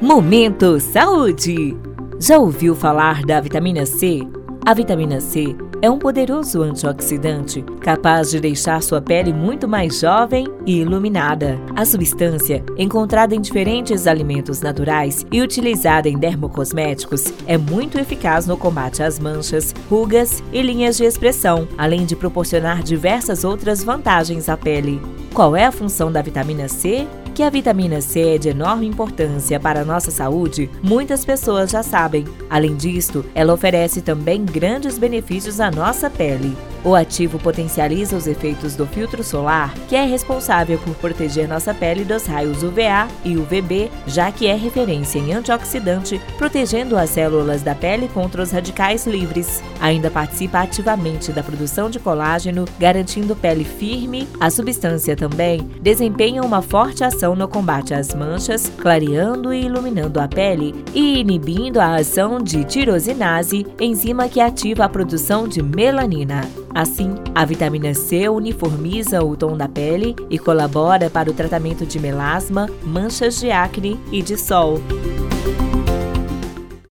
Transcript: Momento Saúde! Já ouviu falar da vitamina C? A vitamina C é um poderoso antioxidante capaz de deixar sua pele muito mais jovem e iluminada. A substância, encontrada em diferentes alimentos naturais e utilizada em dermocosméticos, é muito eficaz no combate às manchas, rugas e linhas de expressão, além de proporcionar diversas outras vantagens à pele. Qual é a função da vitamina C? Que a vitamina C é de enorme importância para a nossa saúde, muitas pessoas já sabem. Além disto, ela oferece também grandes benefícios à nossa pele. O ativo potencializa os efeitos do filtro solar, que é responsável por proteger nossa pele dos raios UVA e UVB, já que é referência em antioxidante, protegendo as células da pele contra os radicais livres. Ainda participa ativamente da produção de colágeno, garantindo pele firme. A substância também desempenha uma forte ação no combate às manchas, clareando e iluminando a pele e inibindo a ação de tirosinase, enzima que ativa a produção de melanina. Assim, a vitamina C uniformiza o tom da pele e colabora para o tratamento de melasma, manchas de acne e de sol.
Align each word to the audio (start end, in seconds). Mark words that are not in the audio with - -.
Momento 0.00 0.80
Saúde! 0.80 1.76
Já 2.18 2.36
ouviu 2.38 2.74
falar 2.74 3.22
da 3.22 3.40
vitamina 3.40 3.86
C? 3.86 4.22
A 4.66 4.74
vitamina 4.74 5.20
C 5.20 5.54
é 5.80 5.88
um 5.88 5.98
poderoso 5.98 6.62
antioxidante 6.62 7.62
capaz 7.80 8.30
de 8.30 8.40
deixar 8.40 8.82
sua 8.82 9.00
pele 9.00 9.32
muito 9.32 9.68
mais 9.68 10.00
jovem 10.00 10.48
e 10.66 10.80
iluminada. 10.80 11.60
A 11.76 11.84
substância, 11.84 12.64
encontrada 12.76 13.36
em 13.36 13.40
diferentes 13.40 14.08
alimentos 14.08 14.60
naturais 14.60 15.24
e 15.30 15.40
utilizada 15.40 16.08
em 16.08 16.18
dermocosméticos, 16.18 17.32
é 17.46 17.56
muito 17.56 17.96
eficaz 17.96 18.48
no 18.48 18.56
combate 18.56 19.00
às 19.00 19.20
manchas, 19.20 19.72
rugas 19.88 20.42
e 20.52 20.60
linhas 20.60 20.96
de 20.96 21.04
expressão, 21.04 21.68
além 21.78 22.04
de 22.04 22.16
proporcionar 22.16 22.82
diversas 22.82 23.44
outras 23.44 23.84
vantagens 23.84 24.48
à 24.48 24.56
pele. 24.56 25.00
Qual 25.32 25.54
é 25.54 25.64
a 25.64 25.72
função 25.72 26.10
da 26.10 26.20
vitamina 26.20 26.68
C? 26.68 27.06
Que 27.34 27.42
a 27.42 27.50
vitamina 27.50 28.00
C 28.00 28.36
é 28.36 28.38
de 28.38 28.50
enorme 28.50 28.86
importância 28.86 29.58
para 29.58 29.80
a 29.80 29.84
nossa 29.84 30.08
saúde, 30.12 30.70
muitas 30.80 31.24
pessoas 31.24 31.72
já 31.72 31.82
sabem. 31.82 32.24
Além 32.48 32.76
disto, 32.76 33.24
ela 33.34 33.52
oferece 33.52 34.00
também 34.00 34.44
grandes 34.44 34.96
benefícios 34.98 35.58
à 35.58 35.68
nossa 35.68 36.08
pele. 36.08 36.56
O 36.84 36.94
ativo 36.94 37.38
potencializa 37.38 38.14
os 38.14 38.26
efeitos 38.26 38.76
do 38.76 38.86
filtro 38.86 39.24
solar, 39.24 39.72
que 39.88 39.96
é 39.96 40.04
responsável 40.04 40.78
por 40.78 40.94
proteger 40.96 41.48
nossa 41.48 41.72
pele 41.72 42.04
dos 42.04 42.26
raios 42.26 42.62
UVA 42.62 43.08
e 43.24 43.38
UVB, 43.38 43.90
já 44.06 44.30
que 44.30 44.46
é 44.46 44.54
referência 44.54 45.18
em 45.18 45.32
antioxidante, 45.32 46.20
protegendo 46.36 46.98
as 46.98 47.08
células 47.08 47.62
da 47.62 47.74
pele 47.74 48.06
contra 48.08 48.42
os 48.42 48.50
radicais 48.50 49.06
livres. 49.06 49.62
Ainda 49.80 50.10
participa 50.10 50.58
ativamente 50.58 51.32
da 51.32 51.42
produção 51.42 51.88
de 51.88 51.98
colágeno, 51.98 52.66
garantindo 52.78 53.34
pele 53.34 53.64
firme. 53.64 54.28
A 54.38 54.50
substância 54.50 55.16
também 55.16 55.62
desempenha 55.80 56.42
uma 56.42 56.60
forte 56.60 57.02
ação 57.02 57.34
no 57.34 57.48
combate 57.48 57.94
às 57.94 58.14
manchas, 58.14 58.70
clareando 58.76 59.54
e 59.54 59.64
iluminando 59.64 60.20
a 60.20 60.28
pele 60.28 60.74
e 60.92 61.20
inibindo 61.20 61.80
a 61.80 61.94
ação 61.94 62.38
de 62.42 62.62
tirosinase, 62.64 63.66
enzima 63.80 64.28
que 64.28 64.40
ativa 64.40 64.84
a 64.84 64.88
produção 64.88 65.48
de 65.48 65.62
melanina. 65.62 66.42
Assim, 66.74 67.14
a 67.34 67.44
vitamina 67.44 67.94
C 67.94 68.28
uniformiza 68.28 69.22
o 69.22 69.36
tom 69.36 69.56
da 69.56 69.68
pele 69.68 70.16
e 70.28 70.38
colabora 70.38 71.08
para 71.08 71.30
o 71.30 71.34
tratamento 71.34 71.86
de 71.86 72.00
melasma, 72.00 72.68
manchas 72.82 73.38
de 73.38 73.50
acne 73.52 74.00
e 74.10 74.20
de 74.20 74.36
sol. 74.36 74.80